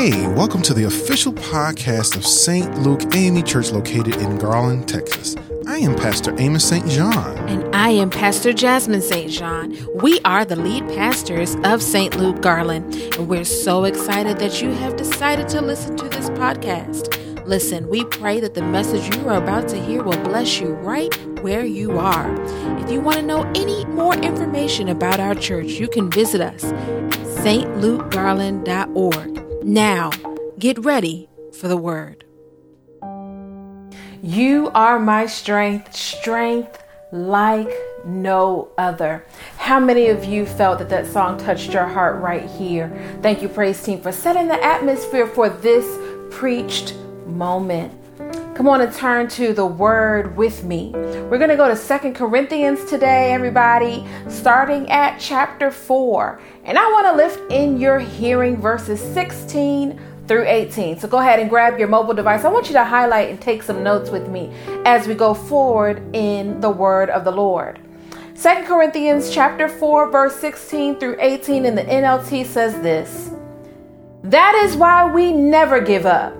[0.00, 2.78] Hey, welcome to the official podcast of St.
[2.78, 5.36] Luke AME Church located in Garland, Texas.
[5.66, 6.88] I am Pastor Amos St.
[6.88, 7.36] John.
[7.50, 9.30] And I am Pastor Jasmine St.
[9.30, 9.76] John.
[9.96, 12.18] We are the lead pastors of St.
[12.18, 17.44] Luke Garland, and we're so excited that you have decided to listen to this podcast.
[17.44, 21.14] Listen, we pray that the message you are about to hear will bless you right
[21.42, 22.34] where you are.
[22.82, 26.64] If you want to know any more information about our church, you can visit us
[26.64, 27.10] at
[27.44, 29.49] stlukegarland.org.
[29.70, 30.10] Now,
[30.58, 31.28] get ready
[31.60, 32.24] for the word.
[34.20, 37.70] You are my strength, strength like
[38.04, 39.24] no other.
[39.58, 42.90] How many of you felt that that song touched your heart right here?
[43.22, 45.86] Thank you, praise team, for setting the atmosphere for this
[46.34, 47.94] preached moment.
[48.60, 50.90] Come on and turn to the word with me.
[50.92, 56.38] We're going to go to Second Corinthians today, everybody, starting at chapter 4.
[56.64, 61.00] And I want to lift in your hearing verses 16 through 18.
[61.00, 62.44] So go ahead and grab your mobile device.
[62.44, 64.52] I want you to highlight and take some notes with me
[64.84, 67.80] as we go forward in the word of the Lord.
[68.34, 73.30] Second Corinthians chapter 4 verse 16 through 18 in the NLT says this.
[74.22, 76.36] That is why we never give up.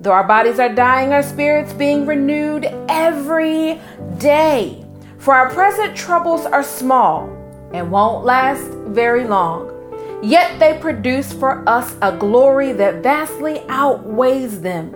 [0.00, 3.80] Though our bodies are dying, our spirits being renewed every
[4.18, 4.84] day.
[5.18, 7.28] For our present troubles are small
[7.72, 9.72] and won't last very long.
[10.22, 14.94] Yet they produce for us a glory that vastly outweighs them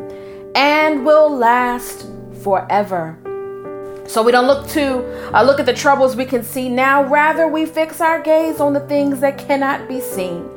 [0.54, 2.06] and will last
[2.42, 3.18] forever.
[4.06, 7.46] So we don't look to uh, look at the troubles we can see now, rather
[7.46, 10.48] we fix our gaze on the things that cannot be seen.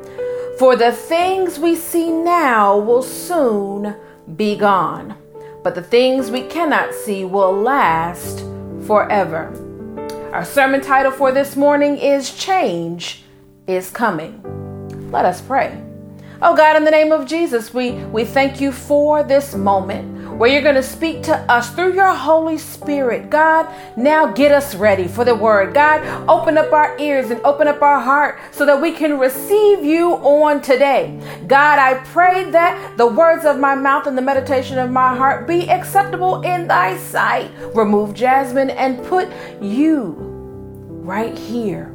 [0.58, 3.96] For the things we see now will soon
[4.36, 5.16] be gone,
[5.64, 8.46] but the things we cannot see will last
[8.86, 9.52] forever.
[10.34, 13.24] Our sermon title for this morning is Change
[13.68, 14.42] is Coming.
[15.12, 15.82] Let us pray.
[16.42, 20.50] Oh God, in the name of Jesus, we, we thank you for this moment where
[20.50, 23.30] you're going to speak to us through your Holy Spirit.
[23.30, 25.74] God, now get us ready for the word.
[25.74, 29.84] God, open up our ears and open up our heart so that we can receive
[29.84, 31.20] you on today.
[31.48, 35.48] God, I pray that the words of my mouth and the meditation of my heart
[35.48, 37.52] be acceptable in thy sight.
[37.76, 39.30] Remove Jasmine and put
[39.62, 40.16] you
[40.90, 41.94] right here.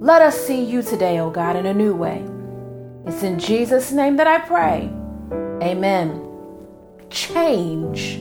[0.00, 2.24] Let us see you today, oh God, in a new way.
[3.06, 4.90] It's in Jesus' name that I pray.
[5.62, 6.29] Amen
[7.10, 8.20] change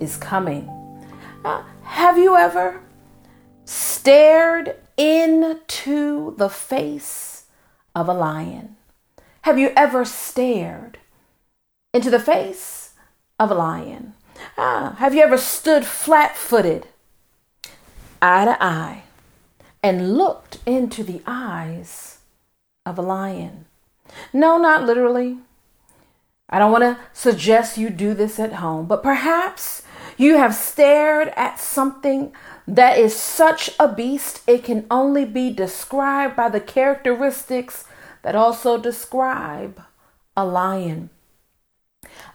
[0.00, 0.68] is coming.
[1.44, 2.80] Uh, have you ever
[3.64, 7.44] stared into the face
[7.94, 8.76] of a lion?
[9.42, 10.98] Have you ever stared
[11.92, 12.94] into the face
[13.38, 14.14] of a lion?
[14.56, 16.86] Ah, have you ever stood flat footed,
[18.20, 19.02] eye to eye,
[19.82, 22.18] and looked into the eyes
[22.86, 23.66] of a lion?
[24.32, 25.38] No, not literally.
[26.48, 29.82] I don't want to suggest you do this at home, but perhaps
[30.16, 32.32] you have stared at something
[32.66, 37.84] that is such a beast it can only be described by the characteristics
[38.22, 39.82] that also describe
[40.36, 41.10] a lion.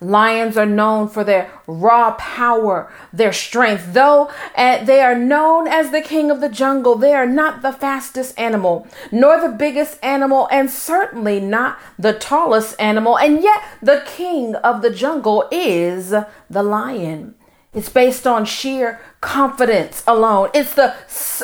[0.01, 3.93] Lions are known for their raw power, their strength.
[3.93, 7.73] Though uh, they are known as the king of the jungle, they are not the
[7.73, 13.17] fastest animal, nor the biggest animal, and certainly not the tallest animal.
[13.17, 16.13] And yet, the king of the jungle is
[16.49, 17.35] the lion.
[17.71, 20.49] It's based on sheer confidence alone.
[20.55, 20.95] It's the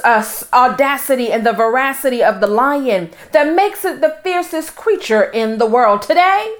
[0.04, 5.60] uh, audacity and the veracity of the lion that makes it the fiercest creature in
[5.60, 6.02] the world.
[6.02, 6.56] Today,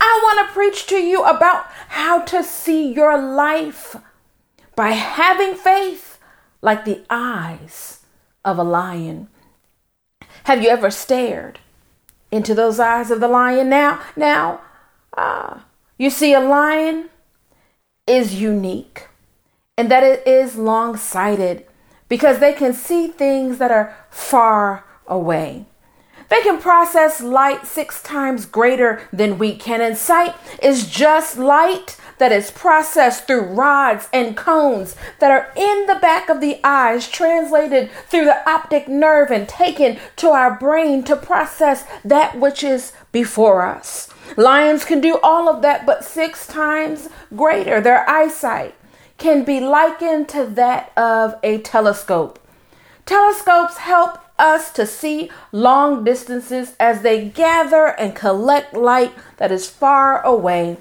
[0.00, 3.96] I want to preach to you about how to see your life
[4.76, 6.18] by having faith
[6.62, 8.00] like the eyes
[8.44, 9.28] of a lion.
[10.44, 11.58] Have you ever stared
[12.30, 13.68] into those eyes of the lion?
[13.68, 14.60] Now, now,
[15.16, 15.60] uh,
[15.98, 17.10] you see, a lion
[18.06, 19.08] is unique
[19.76, 21.64] and that it is long sighted
[22.08, 25.66] because they can see things that are far away.
[26.28, 31.96] They can process light six times greater than we can, and sight is just light
[32.18, 37.08] that is processed through rods and cones that are in the back of the eyes,
[37.08, 42.92] translated through the optic nerve, and taken to our brain to process that which is
[43.12, 44.08] before us.
[44.36, 47.80] Lions can do all of that, but six times greater.
[47.80, 48.74] Their eyesight
[49.16, 52.38] can be likened to that of a telescope.
[53.06, 59.68] Telescopes help us to see long distances as they gather and collect light that is
[59.68, 60.76] far away,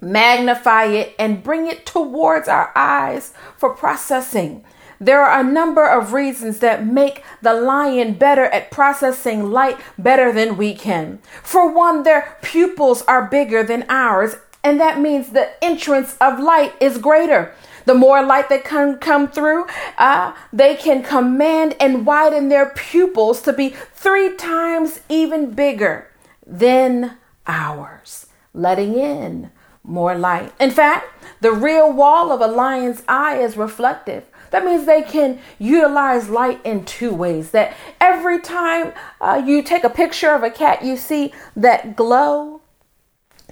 [0.00, 4.64] magnify it, and bring it towards our eyes for processing.
[5.02, 10.30] there are a number of reasons that make the lion better at processing light better
[10.30, 11.18] than we can.
[11.42, 16.74] For one, their pupils are bigger than ours, and that means the entrance of light
[16.80, 17.54] is greater.
[17.84, 19.66] The more light that can come through,
[19.98, 26.10] uh, they can command and widen their pupils to be three times even bigger
[26.46, 27.16] than
[27.46, 29.50] ours, letting in
[29.82, 30.52] more light.
[30.60, 31.06] In fact,
[31.40, 34.24] the real wall of a lion's eye is reflective.
[34.50, 37.52] That means they can utilize light in two ways.
[37.52, 42.59] That every time uh, you take a picture of a cat, you see that glow.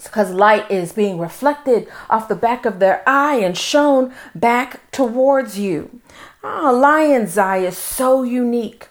[0.05, 5.59] Because light is being reflected off the back of their eye and shown back towards
[5.59, 6.01] you.
[6.43, 8.89] Oh, lion's eye is so unique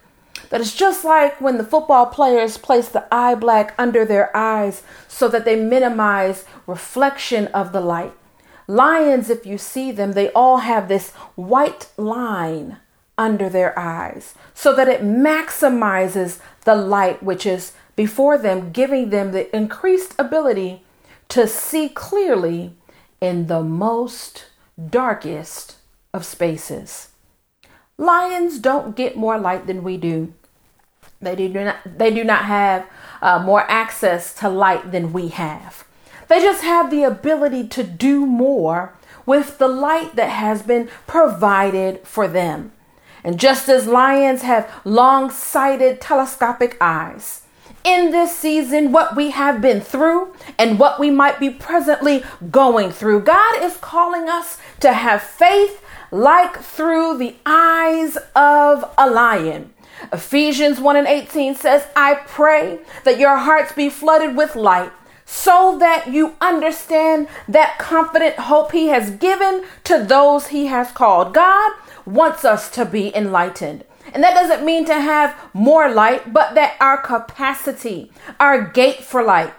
[0.50, 4.84] that it's just like when the football players place the eye black under their eyes
[5.08, 8.14] so that they minimize reflection of the light.
[8.68, 12.78] Lions, if you see them, they all have this white line
[13.18, 19.32] under their eyes so that it maximizes the light which is before them, giving them
[19.32, 20.84] the increased ability
[21.30, 22.74] to see clearly
[23.20, 24.46] in the most
[24.90, 25.76] darkest
[26.14, 27.10] of spaces.
[27.98, 30.34] Lions don't get more light than we do.
[31.20, 32.86] They do not, they do not have
[33.22, 35.84] uh, more access to light than we have.
[36.28, 38.94] They just have the ability to do more
[39.26, 42.72] with the light that has been provided for them.
[43.24, 47.42] And just as lions have long sighted telescopic eyes,
[47.88, 52.92] in this season, what we have been through and what we might be presently going
[52.92, 55.82] through, God is calling us to have faith
[56.12, 59.74] like through the eyes of a lion.
[60.12, 64.92] Ephesians 1 and 18 says, I pray that your hearts be flooded with light
[65.26, 71.34] so that you understand that confident hope he has given to those he has called.
[71.34, 71.72] God
[72.06, 73.86] wants us to be enlightened.
[74.14, 79.24] And that doesn't mean to have more light, but that our capacity, our gate for
[79.24, 79.54] light,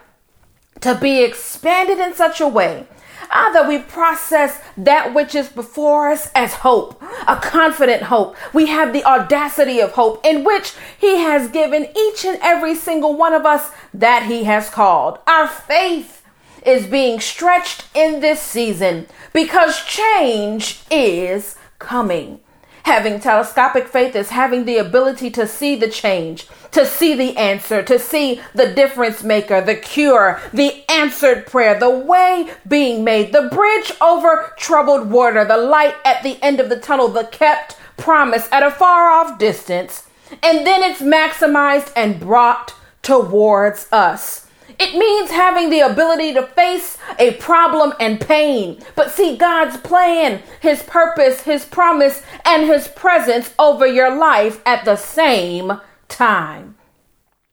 [0.81, 2.87] to be expanded in such a way
[3.31, 8.35] Ah, that we process that which is before us as hope, a confident hope.
[8.53, 13.15] We have the audacity of hope in which He has given each and every single
[13.15, 15.19] one of us that He has called.
[15.27, 16.23] Our faith
[16.65, 22.39] is being stretched in this season because change is coming.
[22.89, 27.83] Having telescopic faith is having the ability to see the change, to see the answer,
[27.83, 33.47] to see the difference maker, the cure, the answered prayer, the way being made, the
[33.53, 38.49] bridge over troubled water, the light at the end of the tunnel, the kept promise
[38.51, 40.07] at a far off distance.
[40.41, 44.48] And then it's maximized and brought towards us.
[44.79, 48.81] It means having the ability to face a problem and pain.
[48.95, 54.85] But see God's plan, His purpose, His promise, and His presence over your life at
[54.85, 55.73] the same
[56.07, 56.75] time.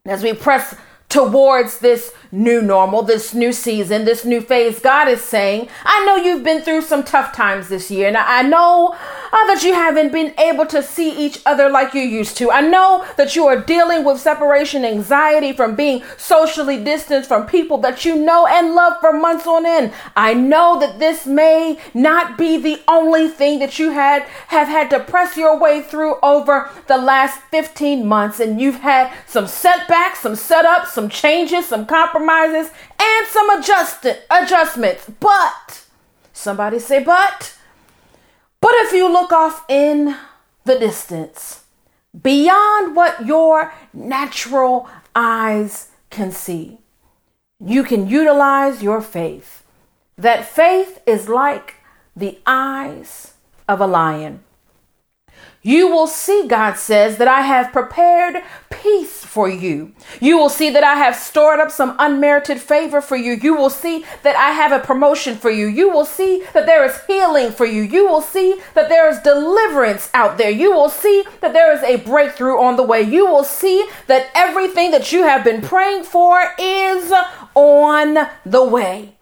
[0.05, 0.77] As we press
[1.09, 4.81] towards this new normal, this new season, this new phase.
[4.81, 8.43] God is saying, I know you've been through some tough times this year, and I
[8.43, 8.97] know
[9.33, 12.51] uh, that you haven't been able to see each other like you used to.
[12.51, 17.79] I know that you are dealing with separation anxiety from being socially distanced from people
[17.79, 19.93] that you know and love for months on end.
[20.15, 24.91] I know that this may not be the only thing that you had have had
[24.91, 30.21] to press your way through over the last 15 months, and you've had some setbacks,
[30.21, 35.11] some setups, some changes, some compromises, and some adjust- adjustments.
[35.21, 35.85] But,
[36.33, 37.55] somebody say, but,
[38.61, 40.17] but if you look off in
[40.65, 41.65] the distance,
[42.21, 46.79] beyond what your natural eyes can see,
[47.65, 49.65] you can utilize your faith.
[50.17, 51.75] That faith is like
[52.15, 53.35] the eyes
[53.69, 54.43] of a lion.
[55.67, 59.95] You will see, God says, that I have prepared peace for you.
[60.21, 63.33] You will see that I have stored up some unmerited favor for you.
[63.33, 65.67] You will see that I have a promotion for you.
[65.67, 67.83] You will see that there is healing for you.
[67.83, 70.51] You will see that there is deliverance out there.
[70.51, 73.03] You will see that there is a breakthrough on the way.
[73.03, 77.13] You will see that everything that you have been praying for is
[77.57, 79.17] on the way.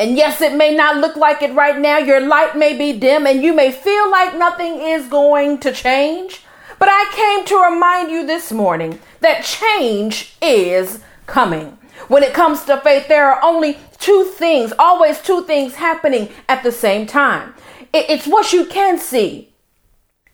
[0.00, 1.98] And yes, it may not look like it right now.
[1.98, 6.40] Your light may be dim and you may feel like nothing is going to change.
[6.78, 11.76] But I came to remind you this morning that change is coming.
[12.08, 16.62] When it comes to faith, there are only two things, always two things happening at
[16.62, 17.52] the same time.
[17.92, 19.52] It's what you can see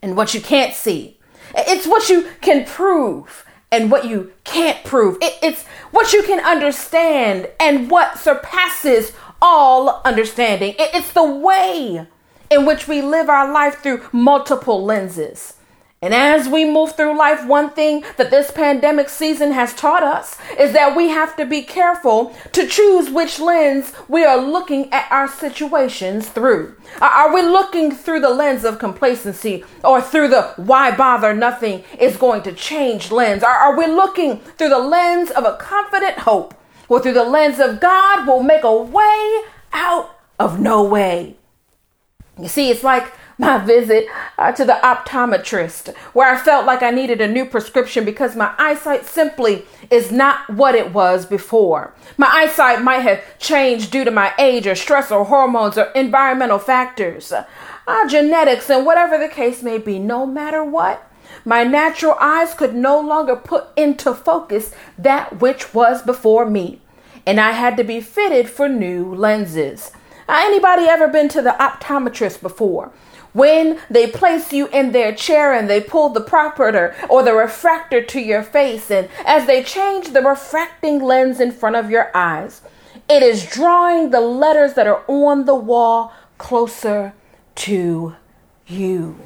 [0.00, 1.18] and what you can't see.
[1.56, 5.18] It's what you can prove and what you can't prove.
[5.20, 10.74] It's what you can understand and what surpasses all understanding.
[10.78, 12.06] It's the way
[12.50, 15.54] in which we live our life through multiple lenses.
[16.02, 20.36] And as we move through life, one thing that this pandemic season has taught us
[20.58, 25.10] is that we have to be careful to choose which lens we are looking at
[25.10, 26.76] our situations through.
[27.00, 32.18] Are we looking through the lens of complacency or through the why bother nothing is
[32.18, 33.42] going to change lens?
[33.42, 36.54] Are we looking through the lens of a confident hope
[36.88, 39.40] or through the lens of God will make a way
[39.72, 41.36] out of no way?
[42.38, 44.06] You see, it's like my visit
[44.38, 48.54] uh, to the optometrist, where I felt like I needed a new prescription because my
[48.58, 51.94] eyesight simply is not what it was before.
[52.16, 56.58] My eyesight might have changed due to my age or stress or hormones or environmental
[56.58, 59.98] factors, uh, genetics, and whatever the case may be.
[59.98, 61.06] No matter what,
[61.44, 66.80] my natural eyes could no longer put into focus that which was before me,
[67.26, 69.92] and I had to be fitted for new lenses.
[70.28, 72.92] Uh, anybody ever been to the optometrist before?
[73.32, 78.02] When they place you in their chair and they pull the phoropter or the refractor
[78.02, 82.62] to your face, and as they change the refracting lens in front of your eyes,
[83.08, 87.12] it is drawing the letters that are on the wall closer
[87.56, 88.16] to
[88.66, 89.16] you.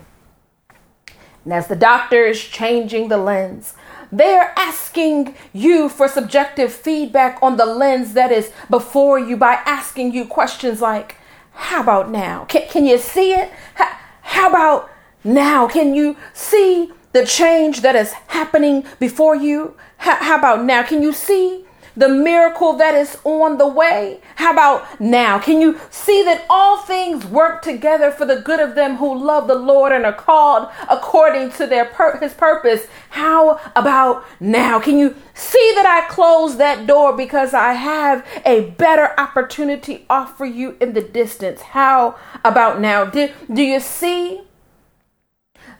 [1.44, 3.74] And as the doctor is changing the lens,
[4.12, 10.12] they're asking you for subjective feedback on the lens that is before you by asking
[10.12, 11.16] you questions like,
[11.52, 12.44] How about now?
[12.46, 13.50] Can, can you see it?
[13.74, 14.90] How, how about
[15.22, 15.68] now?
[15.68, 19.76] Can you see the change that is happening before you?
[19.98, 20.82] How, how about now?
[20.82, 21.64] Can you see
[22.00, 24.20] the miracle that is on the way?
[24.36, 25.38] How about now?
[25.38, 29.46] Can you see that all things work together for the good of them who love
[29.46, 32.86] the Lord and are called according to their pur- his purpose?
[33.10, 34.80] How about now?
[34.80, 40.46] Can you see that I closed that door because I have a better opportunity offer
[40.46, 41.60] you in the distance?
[41.60, 43.04] How about now?
[43.04, 44.40] Did, do you see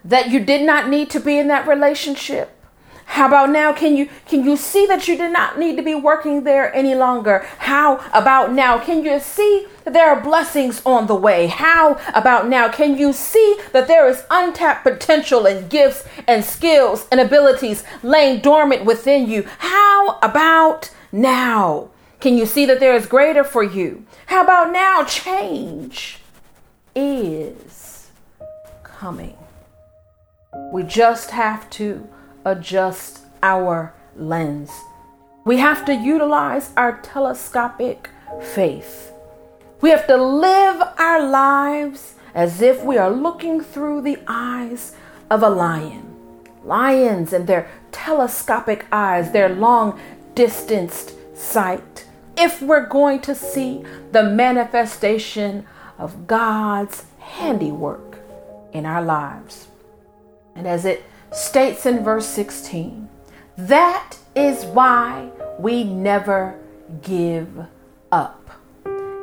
[0.05, 2.60] that you did not need to be in that relationship?
[3.11, 3.73] How about now?
[3.73, 6.95] Can you can you see that you do not need to be working there any
[6.95, 7.45] longer?
[7.59, 8.79] How about now?
[8.79, 11.49] Can you see that there are blessings on the way?
[11.49, 12.69] How about now?
[12.69, 18.43] Can you see that there is untapped potential and gifts and skills and abilities laying
[18.43, 19.45] dormant within you?
[19.59, 21.91] How about now?
[22.21, 24.07] Can you see that there is greater for you?
[24.27, 25.03] How about now?
[25.03, 26.21] Change
[26.95, 28.09] is
[28.85, 29.37] coming.
[30.73, 32.09] We just have to
[32.45, 34.71] adjust our lens.
[35.45, 38.11] We have to utilize our telescopic
[38.55, 39.13] faith.
[39.81, 44.95] We have to live our lives as if we are looking through the eyes
[45.31, 46.15] of a lion.
[46.65, 49.99] Lions and their telescopic eyes, their long
[50.35, 52.07] distanced sight.
[52.37, 55.67] If we're going to see the manifestation
[55.99, 58.19] of God's handiwork
[58.73, 59.69] in our lives.
[60.55, 63.09] And as it states in verse 16,
[63.57, 66.59] that is why we never
[67.03, 67.67] give
[68.11, 68.51] up.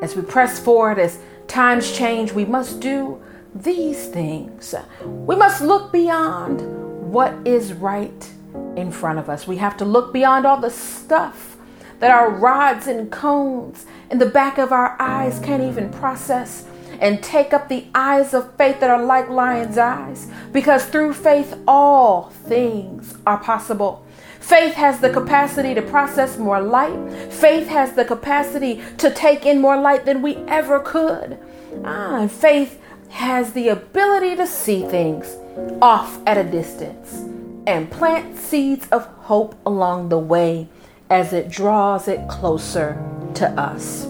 [0.01, 3.21] As we press forward, as times change, we must do
[3.55, 4.75] these things.
[5.03, 8.31] We must look beyond what is right
[8.75, 9.47] in front of us.
[9.47, 11.57] We have to look beyond all the stuff
[11.99, 16.65] that our rods and cones in the back of our eyes can't even process
[16.99, 21.57] and take up the eyes of faith that are like lion's eyes, because through faith,
[21.67, 24.05] all things are possible.
[24.39, 27.11] Faith has the capacity to process more light.
[27.33, 31.37] Faith has the capacity to take in more light than we ever could.
[31.83, 35.35] Ah, and faith has the ability to see things
[35.81, 37.25] off at a distance
[37.67, 40.67] and plant seeds of hope along the way
[41.09, 42.97] as it draws it closer
[43.33, 44.07] to us.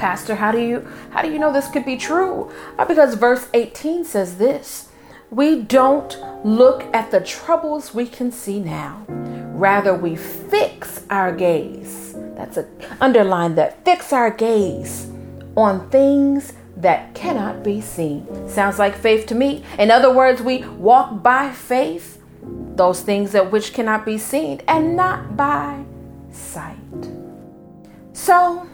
[0.00, 2.50] Pastor, how do you how do you know this could be true?
[2.78, 4.88] Uh, because verse 18 says this.
[5.30, 9.04] We don't look at the troubles we can see now.
[9.08, 12.14] Rather, we fix our gaze.
[12.34, 12.66] That's a
[12.98, 15.10] underline that fix our gaze
[15.54, 18.26] on things that cannot be seen.
[18.48, 19.62] Sounds like faith to me.
[19.78, 22.22] In other words, we walk by faith,
[22.74, 25.84] those things that which cannot be seen, and not by
[26.32, 26.78] sight.
[28.14, 28.66] So,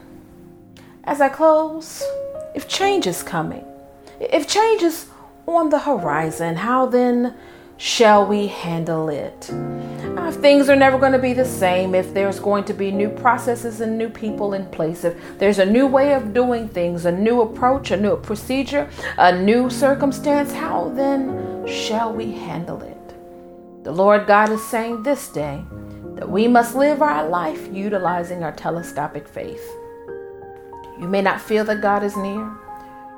[1.07, 2.03] as I close,
[2.55, 3.65] if change is coming,
[4.21, 5.07] if change is
[5.47, 7.35] on the horizon, how then
[7.77, 9.51] shall we handle it?
[9.53, 12.91] Uh, if things are never going to be the same, if there's going to be
[12.91, 17.05] new processes and new people in place, if there's a new way of doing things,
[17.05, 23.85] a new approach, a new procedure, a new circumstance, how then shall we handle it?
[23.85, 25.63] The Lord God is saying this day
[26.17, 29.65] that we must live our life utilizing our telescopic faith.
[30.99, 32.41] You may not feel that God is near.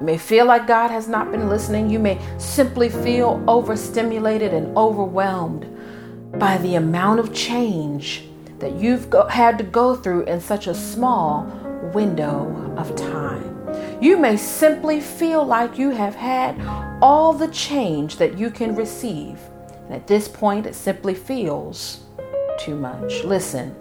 [0.01, 1.91] You may feel like God has not been listening.
[1.91, 5.67] You may simply feel overstimulated and overwhelmed
[6.39, 8.25] by the amount of change
[8.59, 11.45] that you've go- had to go through in such a small
[11.95, 13.57] window of time.
[14.01, 16.61] You may simply feel like you have had
[17.01, 19.39] all the change that you can receive.
[19.87, 22.01] And at this point, it simply feels
[22.59, 23.25] too much.
[23.25, 23.75] Listen,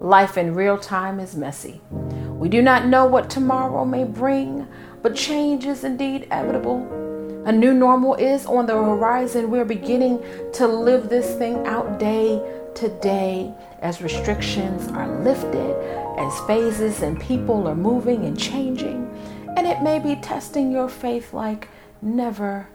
[0.00, 1.80] life in real time is messy.
[1.90, 4.66] We do not know what tomorrow may bring,
[5.02, 7.42] but change is indeed inevitable.
[7.46, 9.50] A new normal is on the horizon.
[9.50, 10.22] We're beginning
[10.54, 12.42] to live this thing out day
[12.76, 15.76] to day as restrictions are lifted,
[16.18, 19.10] as phases and people are moving and changing.
[19.56, 21.68] And it may be testing your faith like
[22.02, 22.66] never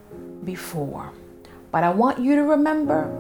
[0.43, 1.11] before.
[1.71, 3.11] But I want you to remember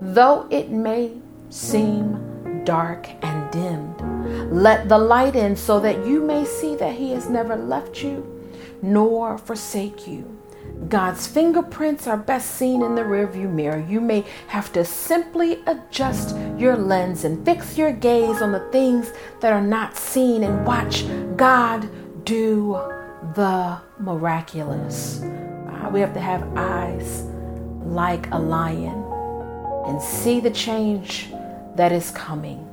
[0.00, 1.12] though it may
[1.48, 2.33] seem
[2.64, 7.28] dark and dimmed, let the light in so that you may see that He has
[7.28, 8.30] never left you
[8.82, 10.38] nor forsake you.
[10.88, 13.84] God's fingerprints are best seen in the rearview mirror.
[13.88, 19.12] You may have to simply adjust your lens and fix your gaze on the things
[19.40, 21.04] that are not seen and watch
[21.36, 21.88] God
[22.24, 22.74] do
[23.34, 25.22] the miraculous.
[25.22, 27.22] Uh, we have to have eyes
[27.84, 29.04] like a lion
[29.86, 31.28] and see the change
[31.76, 32.68] that is coming.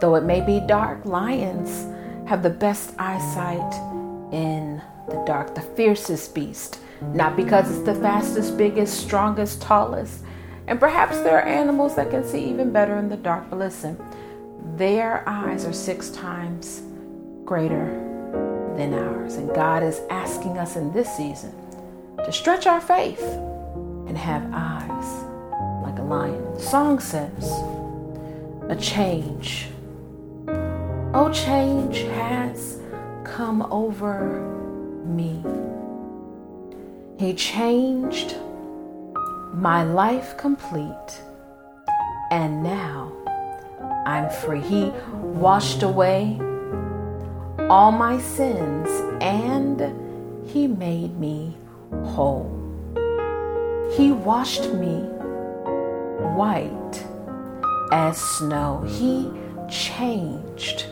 [0.00, 1.86] Though it may be dark, lions
[2.28, 3.74] have the best eyesight
[4.32, 6.80] in the dark, the fiercest beast.
[7.14, 10.22] Not because it's the fastest, biggest, strongest, tallest.
[10.66, 13.48] And perhaps there are animals that can see even better in the dark.
[13.50, 13.98] But listen,
[14.76, 16.82] their eyes are six times
[17.44, 17.86] greater
[18.76, 19.36] than ours.
[19.36, 21.52] And God is asking us in this season
[22.24, 23.22] to stretch our faith
[24.06, 25.24] and have eyes
[25.82, 26.54] like a lion.
[26.54, 27.50] The song says,
[28.70, 29.66] a change.
[31.12, 32.78] Oh, change has
[33.24, 34.40] come over
[35.04, 35.42] me.
[37.18, 38.36] He changed
[39.52, 41.20] my life complete,
[42.30, 43.12] and now
[44.06, 44.60] I'm free.
[44.60, 46.38] He washed away
[47.68, 48.88] all my sins
[49.20, 51.56] and He made me
[52.04, 52.48] whole.
[53.96, 55.00] He washed me
[56.36, 57.09] white
[57.92, 58.82] as snow.
[58.86, 59.30] He
[59.68, 60.86] changed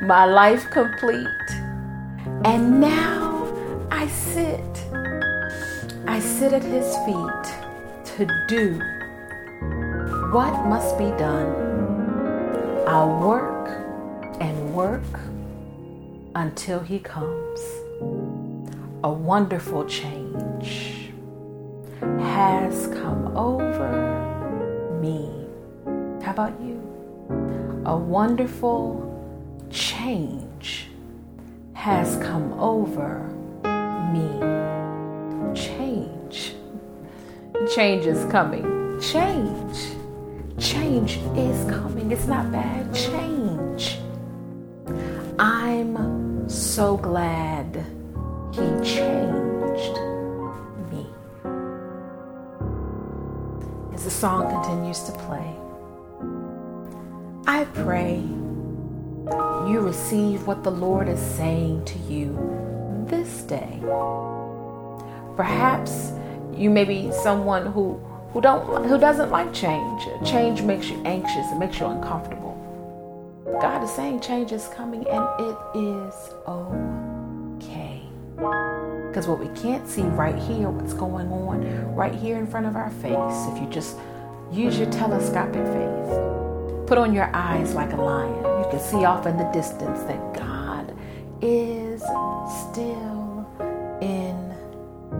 [0.00, 1.26] my life complete.
[2.44, 3.52] And now
[3.90, 4.60] I sit.
[6.06, 7.44] I sit at his feet
[8.16, 8.78] to do
[10.32, 12.84] what must be done.
[12.86, 13.68] I'll work
[14.40, 15.02] and work
[16.34, 17.60] until he comes.
[19.04, 21.12] A wonderful change
[22.00, 25.37] has come over me.
[26.28, 26.76] How about you?
[27.86, 29.00] A wonderful
[29.70, 30.88] change
[31.72, 33.20] has come over
[34.12, 34.28] me.
[35.58, 36.54] Change.
[37.74, 39.00] Change is coming.
[39.00, 39.78] Change.
[40.58, 42.12] Change is coming.
[42.12, 42.94] It's not bad.
[42.94, 43.98] Change.
[45.38, 47.86] I'm so glad
[48.52, 49.96] he changed
[50.92, 51.06] me.
[53.94, 55.57] As the song continues to play,
[57.50, 58.16] I pray
[59.66, 62.36] you receive what the Lord is saying to you
[63.08, 63.80] this day.
[65.34, 66.12] Perhaps
[66.52, 67.94] you may be someone who
[68.34, 70.02] who don't who doesn't like change.
[70.26, 72.52] Change makes you anxious, it makes you uncomfortable.
[73.62, 76.14] God is saying change is coming and it is
[76.46, 78.02] okay.
[79.08, 82.76] Because what we can't see right here, what's going on right here in front of
[82.76, 83.96] our face, if you just
[84.52, 86.47] use your telescopic faith,
[86.88, 90.32] put on your eyes like a lion You can see off in the distance that
[90.32, 90.96] God
[91.42, 93.46] is still
[94.00, 94.54] in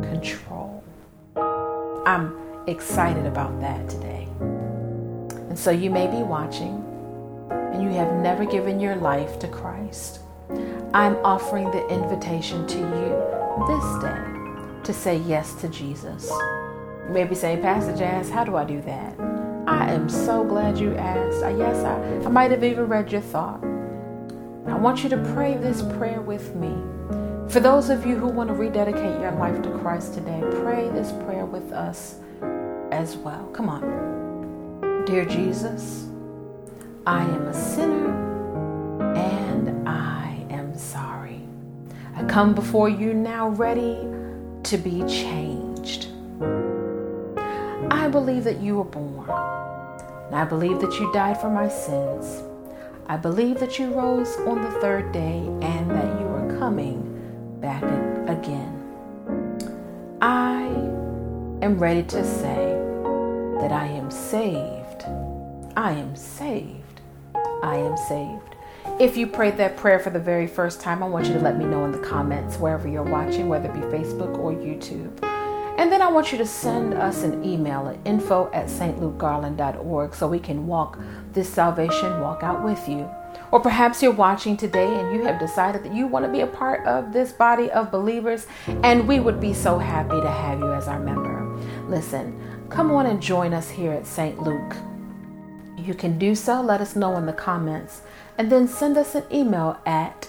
[0.02, 0.82] control.
[2.06, 2.34] I'm
[2.66, 4.26] excited about that today.
[4.40, 6.82] And so you may be watching
[7.50, 10.20] and you have never given your life to Christ.
[10.94, 16.30] I'm offering the invitation to you this day to say yes to Jesus.
[16.30, 19.37] You may be saying, Pastor Jazz, how do I do that?
[19.68, 21.42] I am so glad you asked.
[21.42, 23.62] Yes, I, I might have even read your thought.
[24.66, 26.74] I want you to pray this prayer with me.
[27.50, 31.12] For those of you who want to rededicate your life to Christ today, pray this
[31.24, 32.16] prayer with us
[32.92, 33.44] as well.
[33.52, 35.04] Come on.
[35.04, 36.06] Dear Jesus,
[37.06, 41.42] I am a sinner and I am sorry.
[42.16, 44.08] I come before you now ready
[44.62, 46.06] to be changed.
[47.90, 49.57] I believe that you were born
[50.28, 52.42] and I believe that you died for my sins.
[53.06, 57.82] I believe that you rose on the third day and that you are coming back
[58.28, 58.74] again.
[60.20, 60.66] I
[61.64, 62.76] am ready to say
[63.62, 65.04] that I am saved.
[65.74, 67.00] I am saved.
[67.62, 68.56] I am saved.
[69.00, 71.56] If you prayed that prayer for the very first time, I want you to let
[71.56, 75.27] me know in the comments wherever you're watching, whether it be Facebook or YouTube.
[75.78, 80.26] And then I want you to send us an email at info at stlukegarland.org so
[80.26, 80.98] we can walk
[81.32, 83.08] this salvation walk out with you.
[83.52, 86.48] Or perhaps you're watching today and you have decided that you want to be a
[86.48, 88.48] part of this body of believers,
[88.82, 91.46] and we would be so happy to have you as our member.
[91.86, 94.42] Listen, come on and join us here at St.
[94.42, 94.74] Luke.
[95.78, 98.02] You can do so, let us know in the comments,
[98.36, 100.28] and then send us an email at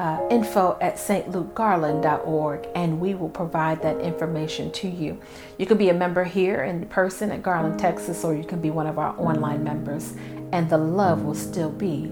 [0.00, 5.20] uh, info at stlukegarland.org and we will provide that information to you.
[5.58, 8.70] You can be a member here in person at Garland, Texas, or you can be
[8.70, 10.14] one of our online members,
[10.52, 12.10] and the love will still be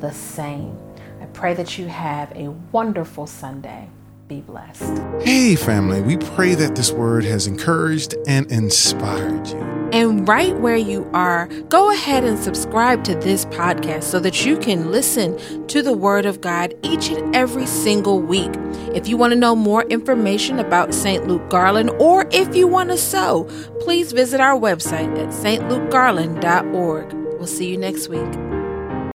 [0.00, 0.78] the same.
[1.22, 3.88] I pray that you have a wonderful Sunday.
[4.30, 5.02] Be blessed.
[5.22, 9.58] Hey, family, we pray that this word has encouraged and inspired you.
[9.92, 14.56] And right where you are, go ahead and subscribe to this podcast so that you
[14.56, 18.52] can listen to the Word of God each and every single week.
[18.94, 21.26] If you want to know more information about St.
[21.26, 23.48] Luke Garland or if you want to sow,
[23.80, 27.12] please visit our website at stlukegarland.org.
[27.12, 28.49] We'll see you next week.